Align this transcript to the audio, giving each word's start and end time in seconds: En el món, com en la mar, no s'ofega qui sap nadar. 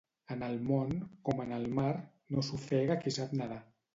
En 0.35 0.39
el 0.45 0.55
món, 0.69 0.95
com 1.29 1.43
en 1.43 1.53
la 1.65 1.69
mar, 1.79 1.91
no 2.37 2.45
s'ofega 2.47 2.99
qui 3.05 3.17
sap 3.19 3.39
nadar. 3.43 3.63